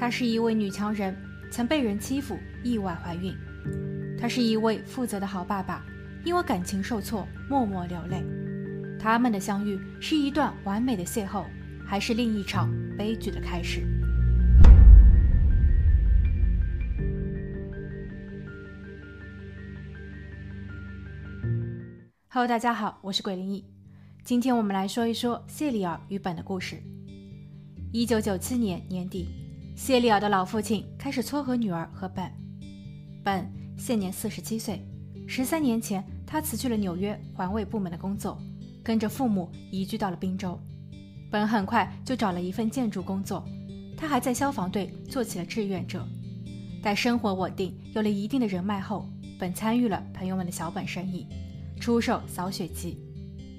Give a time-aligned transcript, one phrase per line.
[0.00, 1.14] 她是一位女强人，
[1.50, 3.36] 曾被人欺负，意外怀孕。
[4.18, 5.84] 他是一位负责的好爸爸，
[6.24, 8.24] 因为感情受挫，默默流泪。
[8.98, 11.44] 他们的相遇是一段完美的邂逅，
[11.84, 13.82] 还是另一场悲剧的开始
[22.28, 23.66] ？Hello，大家好，我是鬼灵异。
[24.24, 26.82] 今天我们来说一说谢利尔与本的故事。
[27.92, 29.28] 一九九七年年底，
[29.82, 32.30] 谢利尔的老父亲开始撮合女儿和本。
[33.24, 33.50] 本。
[33.78, 34.86] 现年四十七岁，
[35.26, 38.38] 十三年前，他辞去了纽约环卫部门的工作，
[38.84, 40.60] 跟着父母移居到了滨州。
[41.30, 43.42] 本很快就找了一份建筑工作，
[43.96, 46.06] 他还在消防队做起了志愿者。
[46.82, 49.08] 待生活稳定，有了一定的人脉后，
[49.38, 51.26] 本参与了朋友们的小本生意，
[51.80, 52.98] 出售扫雪机，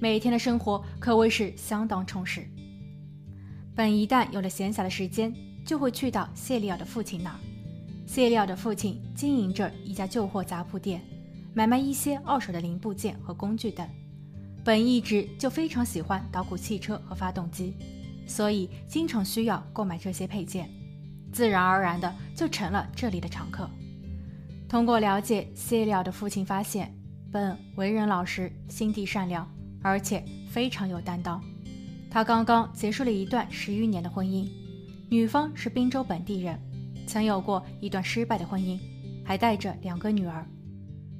[0.00, 2.46] 每天的生活可谓是相当充实。
[3.74, 5.34] 本一旦有了闲暇的时间，
[5.64, 7.36] 就会去到谢利尔的父亲那儿。
[8.06, 11.02] 谢利尔的父亲经营着一家旧货杂铺店，
[11.54, 13.88] 买卖一些二手的零部件和工具等。
[14.64, 17.74] 本一直就非常喜欢捣鼓汽车和发动机，
[18.26, 20.70] 所以经常需要购买这些配件，
[21.32, 23.68] 自然而然的就成了这里的常客。
[24.68, 26.94] 通过了解谢利尔的父亲，发现
[27.32, 29.50] 本为人老实、心地善良，
[29.82, 31.42] 而且非常有担当。
[32.10, 34.48] 他刚刚结束了一段十余年的婚姻，
[35.12, 36.58] 女方是滨州本地人。
[37.06, 38.80] 曾有过一段失败的婚姻，
[39.22, 40.42] 还带着两个女儿。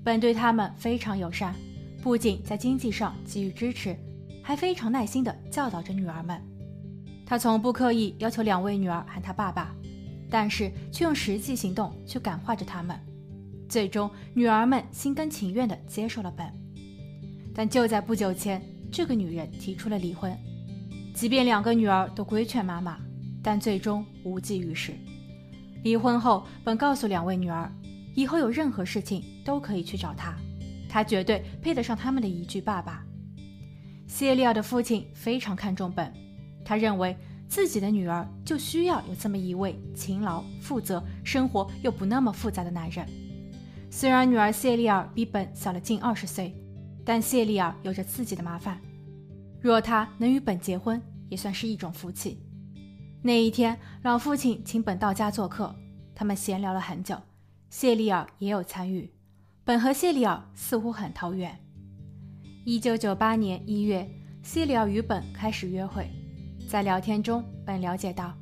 [0.03, 1.55] 本对他们非常友善，
[2.03, 3.95] 不仅在经济上给予支持，
[4.43, 6.41] 还非常耐心地教导着女儿们。
[7.27, 9.77] 他从不刻意要求两位女儿喊他爸爸，
[10.31, 12.99] 但是却用实际行动去感化着他们。
[13.69, 16.47] 最终，女儿们心甘情愿地接受了本。
[17.55, 20.35] 但就在不久前，这个女人提出了离婚。
[21.13, 22.99] 即便两个女儿都规劝妈妈，
[23.43, 24.93] 但最终无济于事。
[25.83, 27.71] 离婚后，本告诉两位女儿，
[28.15, 30.37] 以后有任何事情都可以去找他，
[30.89, 33.05] 他绝对配得上他们的一句“爸爸”。
[34.07, 36.13] 谢利尔的父亲非常看重本，
[36.65, 37.17] 他认为
[37.49, 43.07] 自己的女儿就需要有这么一位勤劳、负责、生活又不那么复杂的男人。
[43.91, 46.55] 虽然女儿谢利尔比本小了近二十岁，
[47.05, 48.81] 但谢利尔有着自己的麻烦，
[49.61, 52.39] 若他能与本结婚，也算是一种福气。
[53.25, 55.73] 那一天，老父亲请本到家做客，
[56.13, 57.17] 他们闲聊了很久，
[57.71, 59.09] 谢利尔也有参与。
[59.63, 61.57] 本和谢利尔似乎很投缘。
[62.65, 64.11] 一九九八年一月，
[64.43, 66.11] 谢利尔与本开始约会，
[66.69, 68.35] 在聊天中，本了解到，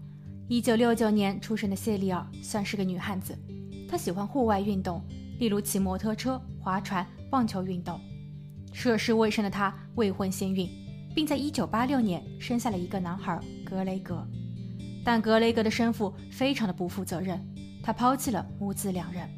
[0.49, 3.39] 一九六九年出生的谢利尔算是个女汉子，
[3.87, 5.05] 她喜欢户外运动，
[5.39, 8.01] 例如骑摩托车、划船、棒球运动。
[8.73, 10.67] 涉世未深的她未婚先孕，
[11.15, 14.27] 并在一九八六年生下了一个男孩格雷格。
[15.05, 17.41] 但格雷格的生父非常的不负责任，
[17.83, 19.29] 他抛弃了母子两人。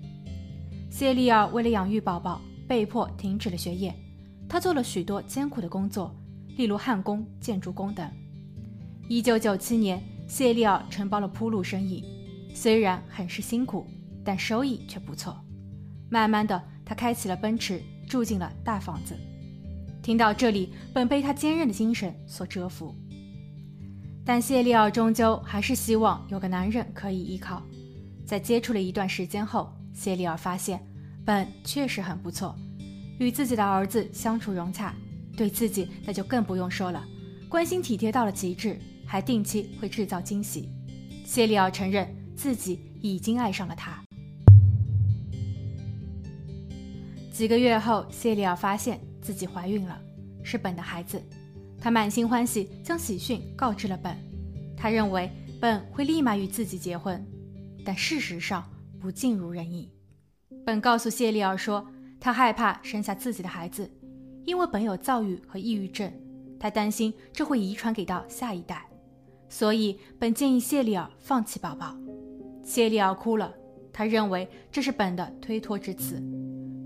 [0.90, 3.94] 谢利尔为了养育宝宝，被迫停止了学业。
[4.48, 6.14] 他做了许多艰苦的工作，
[6.56, 8.06] 例如焊工、建筑工等。
[9.08, 12.04] 一九九七年，谢利尔承包了铺路生意，
[12.54, 13.86] 虽然很是辛苦，
[14.22, 15.34] 但收益却不错。
[16.10, 19.16] 慢慢的，他开启了奔驰，住进了大房子。
[20.02, 22.94] 听到这里，本被他坚韧的精神所折服。
[24.24, 27.62] 但谢利尔终究还是希望有个男人可以依靠。
[28.24, 30.80] 在接触了一段时间后，谢利尔发现
[31.24, 32.56] 本确实很不错，
[33.18, 34.94] 与自己的儿子相处融洽，
[35.36, 37.04] 对自己那就更不用说了，
[37.48, 40.68] 关心体贴到了极致，还定期会制造惊喜。
[41.24, 44.02] 谢利尔承认自己已经爱上了他。
[47.32, 50.00] 几个月后，谢利尔发现自己怀孕了，
[50.44, 51.20] 是本的孩子。
[51.82, 54.16] 他满心欢喜，将喜讯告知了本。
[54.76, 55.28] 他认为
[55.60, 57.26] 本会立马与自己结婚，
[57.84, 58.64] 但事实上
[59.00, 59.90] 不尽如人意。
[60.64, 61.84] 本告诉谢利尔说，
[62.20, 63.90] 他害怕生下自己的孩子，
[64.44, 66.12] 因为本有躁郁和抑郁症，
[66.60, 68.86] 他担心这会遗传给到下一代，
[69.48, 71.96] 所以本建议谢利尔放弃宝宝。
[72.62, 73.52] 谢利尔哭了，
[73.92, 76.22] 他认为这是本的推脱之词，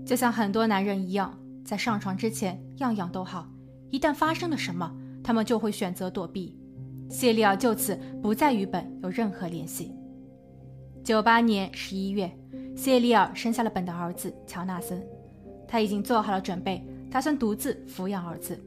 [0.03, 3.47] 就像很多男人一样，在上床之前样样都好。
[3.89, 4.91] 一旦发生了什么，
[5.23, 6.55] 他们就会选择躲避。
[7.09, 9.91] 谢利尔就此不再与本有任何联系。
[11.03, 12.29] 九八年十一月，
[12.75, 15.01] 谢利尔生下了本的儿子乔纳森，
[15.67, 18.59] 他已经做好了准备，打算独自抚养儿子。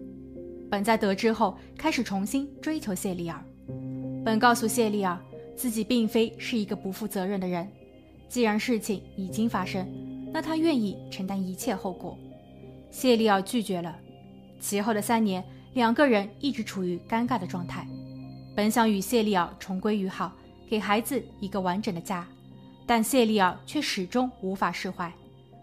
[0.70, 3.44] 本在得知后，开始重新追求谢利尔。
[4.24, 5.18] 本告诉谢利尔，
[5.54, 7.68] 自己并非是一个不负责任的人，
[8.28, 9.86] 既然事情已经发生，
[10.32, 12.16] 那他愿意承担一切后果。
[12.90, 13.94] 谢利尔拒绝了。
[14.60, 15.42] 其后的三年，
[15.72, 17.86] 两个人一直处于尴尬的状态。
[18.54, 20.30] 本想与谢利尔重归于好，
[20.68, 22.26] 给孩子一个完整的家，
[22.86, 25.10] 但谢丽尔却始终无法释怀。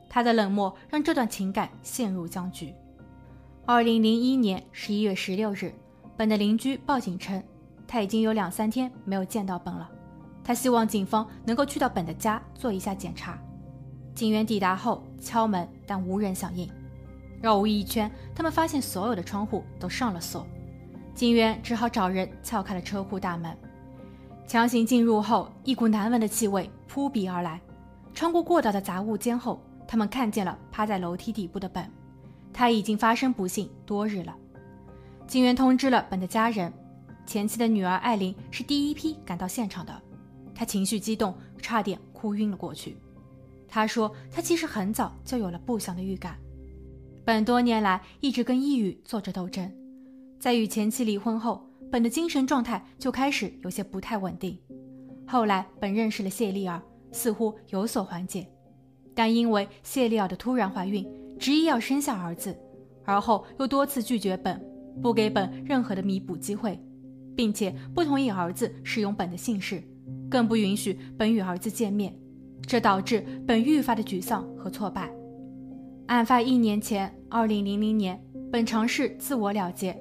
[0.09, 2.73] 他的冷漠让这段情感陷入僵局。
[3.65, 5.73] 二零零一年十一月十六日，
[6.15, 7.43] 本的邻居报警称，
[7.85, 9.89] 他已经有两三天没有见到本了。
[10.43, 13.37] 他希望警方能够去到本的家做一下检查。
[14.15, 16.67] 警员抵达后敲门，但无人响应。
[17.47, 20.45] 绕屋一圈，他们发现所有的窗户都上了锁。
[21.15, 23.57] 警员只好找人撬开了车库大门。
[24.45, 27.61] 强行进入后，一股难闻的气味扑鼻而来。
[28.13, 31.89] 穿过过道的杂物间后，他们看见了趴在楼梯底部的本。
[32.51, 34.35] 他已经发生不幸多日了。
[35.25, 36.73] 警员通知了本的家人，
[37.25, 40.01] 前妻的女儿艾琳是第一批赶到现场的。
[40.53, 42.97] 她情绪激动，差点哭晕了过去。
[43.69, 46.37] 她说：“她其实很早就有了不祥的预感。
[47.27, 49.69] 本多年来一直跟抑郁做着斗争，
[50.39, 54.57] 在与前妻离婚后。”本的精神状态就开始有些不太稳定。
[55.25, 56.81] 后来，本认识了谢丽尔，
[57.11, 58.47] 似乎有所缓解，
[59.13, 61.05] 但因为谢丽尔的突然怀孕，
[61.37, 62.57] 执意要生下儿子，
[63.03, 64.61] 而后又多次拒绝本，
[65.01, 66.79] 不给本任何的弥补机会，
[67.35, 69.83] 并且不同意儿子使用本的姓氏，
[70.29, 72.13] 更不允许本与儿子见面，
[72.65, 75.09] 这导致本愈发的沮丧和挫败。
[76.07, 78.17] 案发一年前，二零零零年，
[78.49, 79.95] 本尝试自我了结。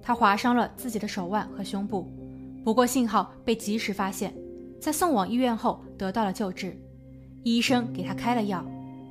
[0.00, 2.08] 他划伤了自己的手腕和胸部，
[2.64, 4.32] 不过幸好被及时发现，
[4.80, 6.80] 在送往医院后得到了救治。
[7.42, 8.64] 医生给他开了药，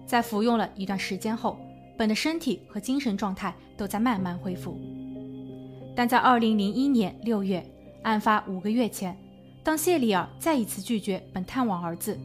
[0.05, 1.59] 在服用了一段时间后，
[1.97, 4.79] 本的身体和精神状态都在慢慢恢复。
[5.97, 7.65] 但在2001年6月，
[8.03, 9.17] 案发五个月前，
[9.65, 12.17] 当谢丽尔再一次拒绝本探望儿子，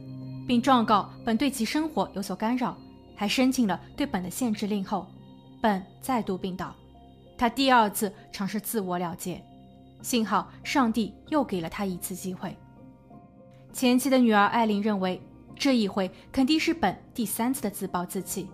[0.47, 2.77] 并状告本对其生活有所干扰，
[3.15, 5.07] 还申请了对本的限制令后，
[5.61, 6.75] 本再度病倒。
[7.37, 9.43] 他第二次尝试自我了结，
[10.01, 12.55] 幸好上帝又给了他一次机会。
[13.71, 15.21] 前妻的女儿艾琳认为，
[15.55, 18.47] 这一回肯定是本第三次的自暴自弃。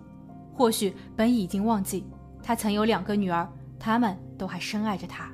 [0.54, 2.04] 或许本已经忘记，
[2.42, 3.48] 他曾有两个女儿，
[3.78, 5.30] 他们都还深爱着他。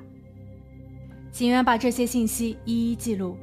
[1.31, 3.37] 警员把这些信息一一记录，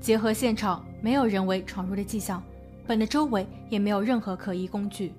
[0.00, 2.42] 结合现场没有人为闯入的迹象，
[2.86, 5.12] 本的周围也没有任何可疑工具，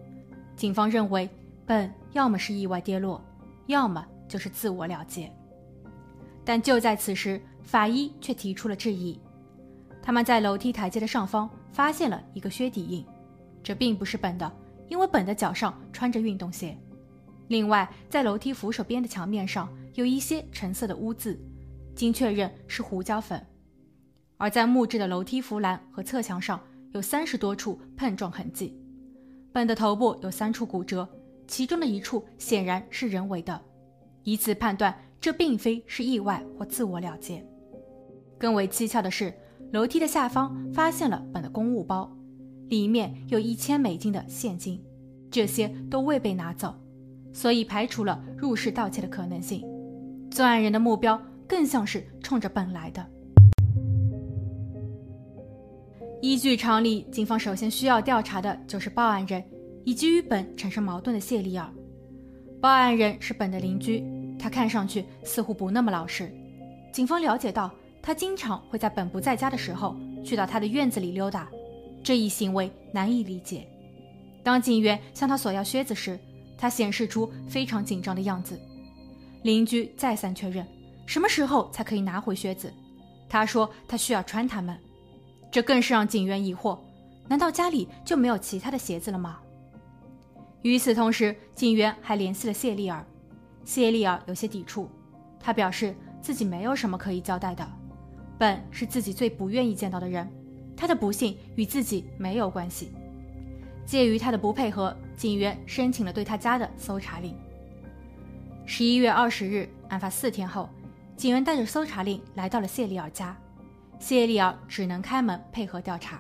[0.61, 1.27] 警方认为
[1.65, 3.19] 本要么是意外跌落，
[3.65, 4.05] 要么。
[4.27, 5.29] 就是自我了结，
[6.45, 9.19] 但就在此时，法医却提出了质疑。
[10.03, 13.03] 他们在楼梯台阶的上方发现了一个靴底印，
[13.63, 14.49] 这并不是本的，
[14.87, 16.77] 因为本的脚上穿着运动鞋。
[17.47, 21.37] 另外，在楼梯扶手边的墙面上有一些橙色的污渍，
[21.95, 23.43] 经确认是胡椒粉。
[24.37, 26.61] 而在木质的楼梯扶栏和侧墙上
[26.91, 28.80] 有三十多处碰撞痕迹。
[29.53, 31.07] 本的头部有三处骨折，
[31.47, 33.59] 其中的一处显然是人为的。
[34.23, 37.45] 以此判断，这并非是意外或自我了结。
[38.37, 39.33] 更为蹊跷的是，
[39.71, 42.09] 楼梯的下方发现了本的公务包，
[42.69, 44.81] 里面有一千美金的现金，
[45.29, 46.73] 这些都未被拿走，
[47.33, 49.63] 所以排除了入室盗窃的可能性。
[50.29, 53.05] 作案人的目标更像是冲着本来的。
[56.21, 59.43] 依据常理，警方首先需要调查的就是报案人
[59.83, 61.67] 以及与本产生矛盾的谢丽尔。
[62.61, 64.03] 报案人是本的邻居，
[64.37, 66.31] 他看上去似乎不那么老实。
[66.93, 67.71] 警方了解到，
[68.03, 71.49] 他经常会在本不在家的时候去到他的院子里溜达，
[72.03, 73.67] 这一行为难以理解。
[74.43, 76.19] 当警员向他索要靴子时，
[76.55, 78.59] 他显示出非常紧张的样子。
[79.41, 80.63] 邻居再三确认，
[81.07, 82.71] 什么时候才可以拿回靴子？
[83.27, 84.77] 他说他需要穿它们，
[85.51, 86.79] 这更是让警员疑惑：
[87.27, 89.39] 难道家里就没有其他的鞋子了吗？
[90.61, 93.05] 与此同时，警员还联系了谢丽尔。
[93.65, 94.89] 谢丽尔有些抵触，
[95.39, 97.67] 他表示自己没有什么可以交代的。
[98.37, 100.27] 本是自己最不愿意见到的人，
[100.75, 102.91] 他的不幸与自己没有关系。
[103.85, 107.35] 介于他的不配合，警员申请了对他家的搜查令。
[108.65, 110.69] 十一月二十日，案发四天后，
[111.17, 113.35] 警员带着搜查令来到了谢丽尔家。
[114.01, 116.19] 谢丽尔只能开门配合调查。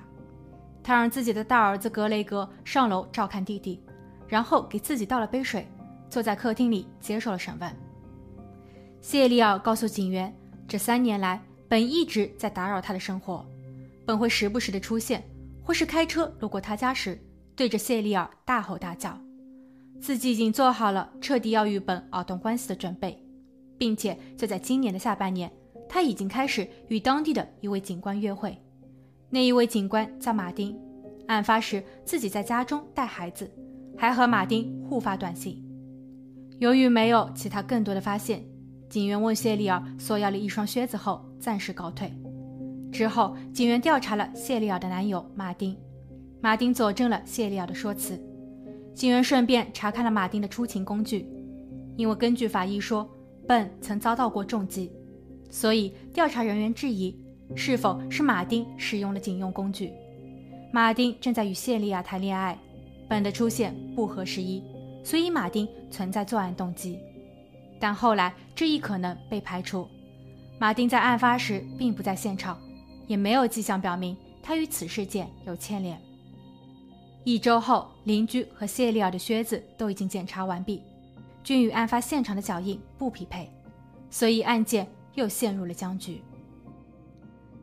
[0.83, 3.83] 他让自己的大儿子格雷格上楼照看弟弟。
[4.27, 5.67] 然后给自己倒了杯水，
[6.09, 7.69] 坐在客厅里接受了审问。
[9.01, 10.33] 谢利尔告诉警员，
[10.69, 13.45] 这三年来本一直在打扰他的生活，
[14.05, 15.21] 本会时不时的出现，
[15.61, 17.21] 或是开车路过他家时，
[17.53, 19.19] 对着谢利尔大吼大叫。
[19.99, 23.21] 自己已经做好了彻底要与本藕断关系的准备，
[23.77, 25.51] 并且就在今年的下半年，
[25.93, 28.57] 他已经开始与当地的一位警官约会。
[29.29, 30.73] 那一位警官叫马丁，
[31.27, 33.51] 案发时自己在家中带孩子。
[33.97, 35.61] 还和马丁互发短信。
[36.59, 38.41] 由于没有其他更多的发现，
[38.89, 42.11] 警员问谢丽尔索要了一双靴子后，暂时告退。
[42.89, 45.77] 之后，警员调查了谢丽尔的男友马丁，
[46.39, 48.17] 马丁佐证了谢丽尔的说辞。
[48.95, 51.27] 警员顺便查看了马丁的出勤工具，
[51.97, 53.07] 因为根据法医说，
[53.45, 54.89] 本曾遭到过重击，
[55.51, 57.15] 所以调查人员质疑
[57.55, 59.91] 是否是马丁使用了警用工具。
[60.71, 62.57] 马丁正在与谢丽亚谈恋爱，
[63.09, 64.63] 本的出现不合时宜，
[65.03, 66.97] 所以马丁存在作案动机。
[67.77, 69.85] 但后来这一可能被排除，
[70.57, 72.57] 马丁在案发时并不在现场，
[73.05, 75.99] 也没有迹象表明他与此事件有牵连。
[77.25, 80.81] 一周后，邻居和谢利尔的靴子都已经检查完毕，
[81.43, 83.51] 均与案发现场的脚印不匹配，
[84.09, 86.21] 所以案件又陷入了僵局。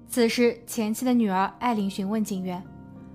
[0.08, 2.62] 此时，前妻的女儿艾琳询问警员：“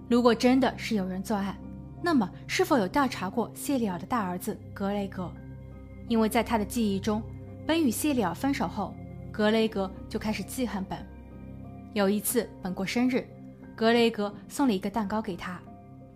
[0.07, 1.57] 如果真的是有人作案，
[2.01, 5.31] 那么是否有调查过谢里尔的大儿子格雷格？
[6.07, 7.21] 因为在他的记忆中，
[7.65, 8.93] 本与谢里尔分手后，
[9.31, 10.99] 格雷格就开始记恨本。
[11.93, 13.27] 有一次，本过生日，
[13.75, 15.59] 格雷格送了一个蛋糕给他。”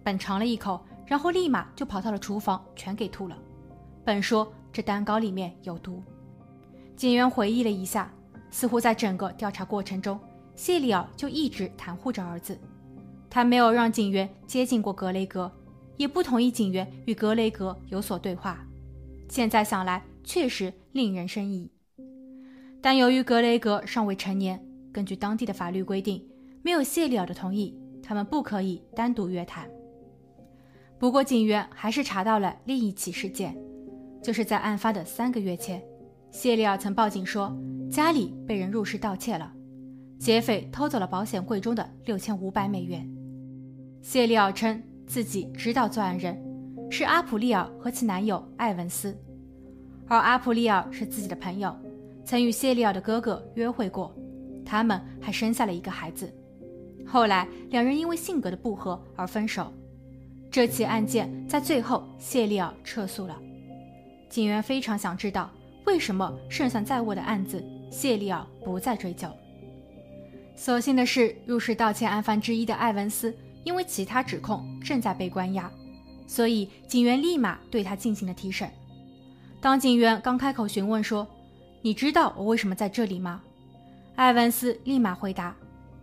[0.04, 3.38] 本尝了一口，然后立马就跑到了厨房，全给吐了。
[4.06, 6.04] 本说这蛋糕里面有毒。
[6.98, 8.12] 警员回忆了一下，
[8.50, 10.20] 似乎在整个调查过程中，
[10.56, 12.58] 谢里尔就一直袒护着儿子，
[13.30, 15.52] 他没有让警员接近过格雷格，
[15.96, 18.66] 也不同意警员与格雷格有所对话。
[19.30, 21.70] 现在想来，确实令人生疑。
[22.82, 24.60] 但由于格雷格尚未成年，
[24.92, 26.28] 根据当地的法律规定，
[26.64, 29.70] 没有谢里尔的同意，他们不可以单独约谈。
[30.98, 33.56] 不过，警员还是查到了另一起事件，
[34.24, 35.80] 就是在案发的三个月前，
[36.38, 37.52] 谢利尔曾报警说
[37.90, 39.52] 家里被人入室盗窃了，
[40.20, 43.10] 劫匪偷走了保险柜中的六千五百美元。
[44.04, 46.40] 谢利尔称自己知道作案人
[46.92, 49.18] 是阿普利尔和其男友艾文斯，
[50.06, 51.76] 而阿普利尔是自己的朋友，
[52.24, 54.16] 曾与谢利尔的哥哥约会过，
[54.64, 56.32] 他们还生下了一个孩子。
[57.04, 59.74] 后来，两人因为性格的不合而分手。
[60.52, 63.36] 这起案件在最后，谢利尔撤诉了。
[64.30, 65.50] 警员非常想知道，
[65.88, 69.30] 为什么胜算在握的案子，谢利尔不再追究。
[70.54, 75.72] 所幸的是，入室盗窃案犯之一的艾文斯，因为其他指控正在被关押，
[76.28, 78.70] 所以警员立马对他进行了提审。
[79.62, 81.26] 当警员刚开口询问说
[81.82, 83.42] ：“你知道我为什么在这里吗？”
[84.18, 85.56] 艾文斯立马回答：“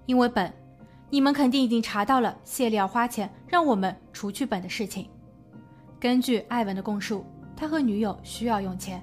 [0.07, 0.51] 因为本。”
[1.11, 5.07] 你们肯定已经查到了谢利尔花钱让我们除去本的事情。
[6.01, 7.25] 根据艾文的供述，
[7.55, 9.01] 他和女友需要用钱，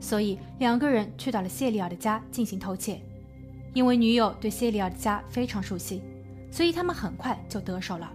[0.00, 3.00] 所以两个人去到了谢利尔的家进行偷窃。
[3.72, 6.02] 因为女友对谢利尔的家非常熟悉，
[6.50, 8.10] 所以他们很快就得手了。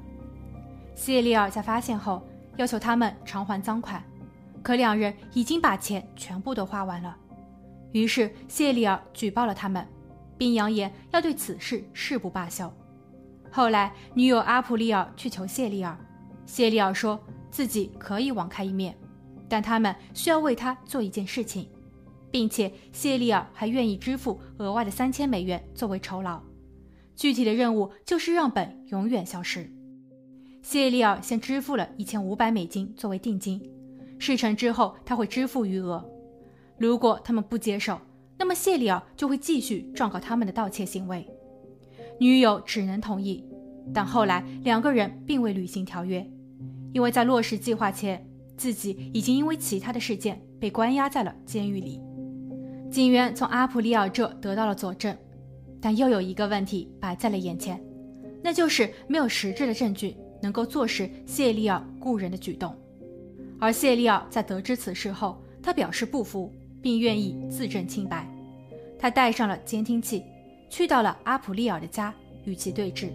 [0.95, 2.21] 谢利尔在发现后
[2.57, 4.03] 要求他们偿还赃款，
[4.61, 7.15] 可两人已经把钱全部都花完了。
[7.93, 9.87] 于是谢利尔举报了他们，
[10.37, 12.69] 并扬言要对此事誓不罢休。
[13.49, 15.97] 后来，女友阿普利尔去求谢利尔，
[16.45, 17.17] 谢利尔说
[17.49, 18.97] 自己可以网开一面，
[19.47, 21.69] 但他们需要为他做一件事情，
[22.35, 26.43] 并且谢利尔还愿意支付额外的三千美元作为酬劳。
[27.15, 29.71] 具体的任务就是让本永远消失。
[30.61, 33.61] 谢利尔先支付了一千五百美金作为定金，
[34.19, 36.05] 事成之后他会支付余额。
[36.77, 37.97] 如果他们不接受，
[38.37, 41.25] 那么谢利尔就会继续状告他们的盗窃行为。
[42.19, 43.45] 女友只能同意，
[43.93, 46.29] 但后来两个人并未履行条约，
[46.91, 48.27] 因为在落实计划前，
[48.57, 52.01] 自己已经因为其他的事件被关押在了监狱里。
[52.95, 55.13] 警员从阿普利尔这得到了佐证，
[55.81, 57.77] 但又有一个问题摆在了眼前，
[58.41, 62.73] 那就是没有实质的证据能够坐实谢利尔雇人的举动。
[63.59, 66.49] 而谢利尔在得知此事后，他表示不服，
[66.81, 68.25] 并愿意自证清白。
[68.97, 70.23] 他带上了监听器。
[70.69, 72.13] 去到了阿普利尔的家，
[72.45, 73.09] 与其对峙。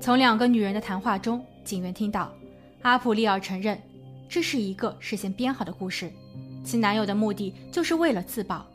[0.00, 2.32] 从两个女人的谈话中，警员听到
[2.80, 3.78] 阿普利尔承认
[4.26, 6.10] 这是一个事先编好的故事，
[6.64, 8.66] 其男友的目的就是为了自保。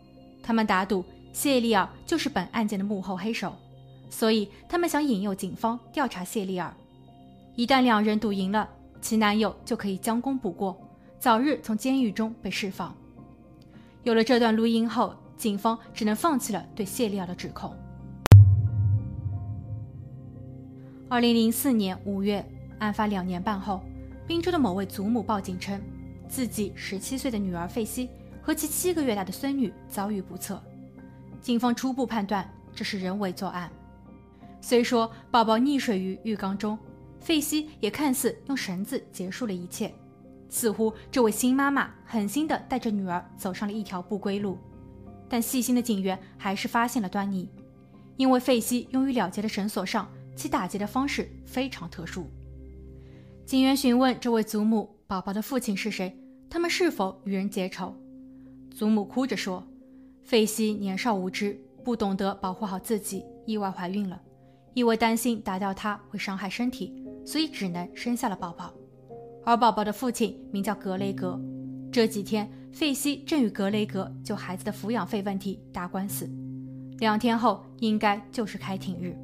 [0.42, 1.04] 他们打赌
[1.34, 3.54] 谢利尔就是本案件的幕后黑手，
[4.10, 6.74] 所以他们想引诱警方调查谢利尔。
[7.56, 8.70] 一旦两人赌赢了，
[9.02, 10.80] 其男友就可以将功补过，
[11.20, 12.96] 早日从监狱中被释放。
[14.04, 15.14] 有了这段录音后。
[15.40, 17.74] 警方只能放弃了对谢利尔的指控。
[21.08, 22.46] 二零零四年五月，
[22.80, 23.82] 案发两年半后，
[24.28, 25.82] 滨州的某位祖母报警称，
[26.30, 28.10] 自己十七岁的女儿费西
[28.42, 30.62] 和其七个月大的孙女遭遇不测。
[31.42, 33.70] 警方初步判断这是人为作案。
[34.62, 36.78] 虽说宝宝溺水于浴缸中，
[37.20, 39.92] 费西也看似用绳子结束了一切，
[40.50, 44.58] 似乎这位新妈妈狠心地带着女儿走上了一条不归路。
[45.28, 47.50] 但细心的警员还是发现了端倪，
[48.18, 52.30] 因为费希用于了结的绳索上，其打结的方式非常特殊。
[53.46, 56.16] 警员询问这位祖母宝宝的父亲是谁，
[56.52, 57.96] 他们是否与人结仇？
[58.70, 59.64] 祖母哭着说
[60.22, 64.22] ：“费希年少无知，不懂得保护好自己，意外怀孕了。
[64.76, 68.72] 因为担心打掉他会伤害身体，所以只能生下了宝宝。
[69.44, 71.42] 而宝宝的父亲名叫格雷格。
[71.92, 76.30] 这几天，费希正与格雷格就孩子的抚养费问题打官司。
[77.00, 79.18] 两天后，应该就是开庭日。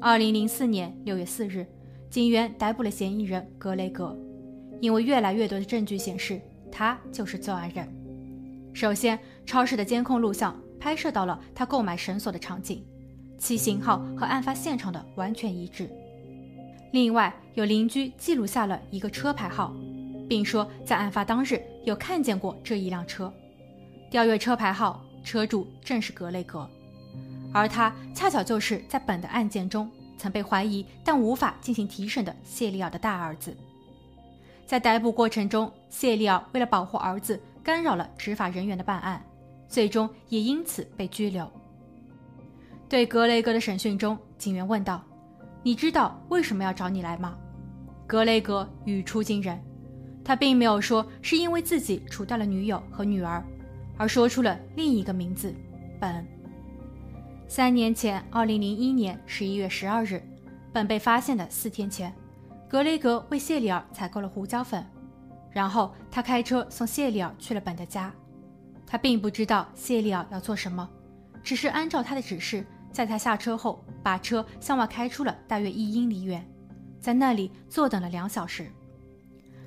[0.00, 1.66] 二零零四年六月四日。”
[2.08, 4.16] 警员逮捕了嫌疑人格雷格，
[4.80, 6.40] 因为越来越多的证据显示
[6.70, 7.88] 他就是作案人。
[8.74, 12.84] 首先，超市的监控录像拍摄到了他购买绳索的场景，
[13.38, 15.90] 其型号和案发现场的完全一致。
[16.92, 19.74] 另外，有邻居记录下了一个车牌号，
[20.28, 23.32] 并说在案发当日有看见过这一辆车。
[24.10, 26.68] 调阅车牌号，车主正是格雷格，
[27.52, 29.90] 而他恰巧就是在本的案件中。
[30.18, 33.54] 曾被怀疑但无法进行提审的谢利尔的大儿子，
[34.66, 39.24] 在逮捕过程中，谢利尔为了保护儿子，干扰了执法人员的办案，
[39.68, 41.48] 最终也因此被拘留。
[42.88, 45.02] 对格雷格的审讯中，警员问道
[45.62, 47.36] ：“你知道为什么要找你来吗？”
[48.08, 49.60] 格雷格语出惊人，
[50.24, 53.44] 他并没有说是因为自己除掉了女友和女儿，
[53.96, 55.54] 而说出了另一个名字——
[56.00, 56.26] 本。
[57.48, 60.20] 三年前，二零零一年十一月十二日，
[60.72, 62.12] 本被发现的四天前，
[62.68, 64.84] 格雷格为谢里尔采购了胡椒粉，
[65.50, 68.12] 然后他开车送谢里尔去了本的家。
[68.86, 70.88] 他并不知道谢里尔要做什么，
[71.42, 76.44] 只是按照他的指示，在他下车后，把车向外开出了大约一英里远，
[77.00, 78.70] 在那里坐等了两小时。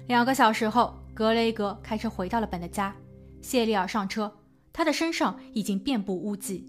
[0.07, 2.93] 两个小时后，格雷格开车回到了本的家，
[3.41, 4.33] 谢里尔上车，
[4.73, 6.65] 他的身上已经遍布污迹。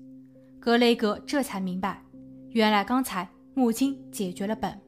[0.61, 2.03] 格雷格这才明白，
[2.51, 4.81] 原来刚才母亲解决了本。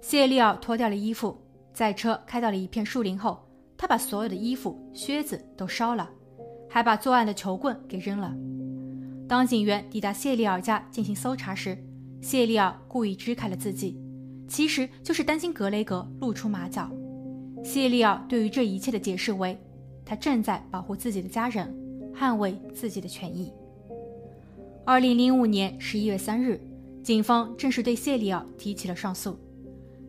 [0.00, 1.36] 谢利尔脱掉了衣服，
[1.72, 3.38] 在车开到了一片树林后，
[3.76, 6.08] 他把所有的衣服、靴子都烧了，
[6.68, 8.34] 还把作案的球棍给扔了。
[9.28, 11.76] 当警员抵达谢利尔家进行搜查时，
[12.20, 14.00] 谢利尔故意支开了自己，
[14.46, 16.88] 其实就是担心格雷格露出马脚。
[17.64, 19.58] 谢利尔对于这一切的解释为，
[20.04, 21.74] 他正在保护自己的家人，
[22.14, 23.52] 捍卫自己的权益。
[24.84, 26.60] 二零零五年十一月三日，
[27.02, 29.36] 警方正式对谢里尔提起了上诉。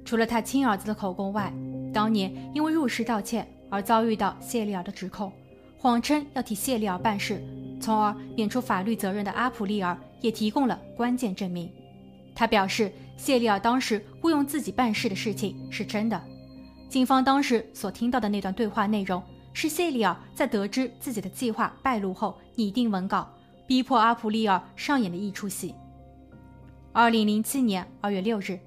[0.07, 1.51] 除了他亲儿子的口供外，
[1.93, 5.29] 当年因为入室盗窃而遭遇到谢丽尔的指控，
[5.77, 7.43] 谎称要替谢丽尔办事，
[7.81, 11.69] 从而免除法律责任的阿普利尔也提供了关键证明。
[12.33, 16.21] 他表示，谢丽尔当时雇佣自己办事的事情是真的。
[16.87, 23.27] 警方当时所听到的那段对话内容，是谢丽尔在得知自己的计划败露后拟定文稿。
[23.65, 25.75] 逼迫阿普利尔上演的一出戏。
[26.93, 28.57] 二零零七年二月六日，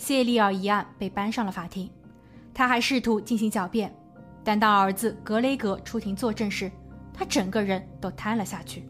[0.00, 1.90] 谢利尔一案被搬上了法庭，
[2.54, 3.94] 他还试图进行狡辩，
[4.42, 6.72] 但当儿子格雷格出庭作证时，
[7.12, 8.88] 他整个人都瘫了下去。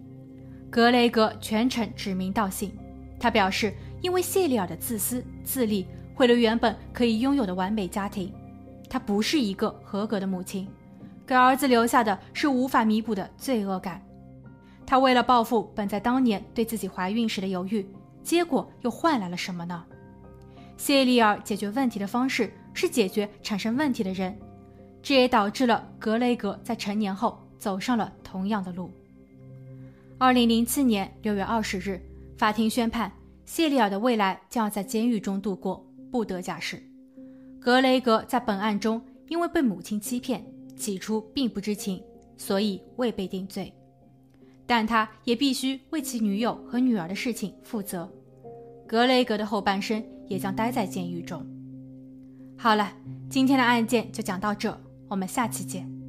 [0.71, 2.73] 格雷格全程指名道姓，
[3.19, 8.33] 他表示，因为谢利尔的自私自利毁了原本可以拥有的完美家庭，
[8.89, 10.69] 他不是一个合格的母亲，
[11.27, 14.01] 给儿子留下的是无法弥补的罪恶感。
[14.87, 17.85] 他为了报复本在当年对自己怀孕时的犹豫，
[18.23, 19.85] 结果又换来了什么呢？
[20.81, 24.35] 谢利尔解决问题的方式是解决产生问题的人，
[25.03, 28.91] 这也导致了格雷格在成年后走上了同样的路。
[30.17, 32.01] 二零零七年六月二十日，
[32.39, 33.13] 法庭宣判
[33.45, 36.83] 谢利尔的未来将要在监狱中度过，不得假释。
[37.61, 40.43] 格雷格在本案中因为被母亲欺骗，
[40.77, 42.03] 起初并不知情，
[42.39, 43.71] 所以未被定罪。
[44.67, 48.11] 但他也必须为其女友和女儿的事情负责，
[48.89, 51.45] 格雷格的后半生也将待在监狱中。
[52.57, 52.93] 好了，
[53.29, 56.00] 今天的案件就讲到这，我们下期见。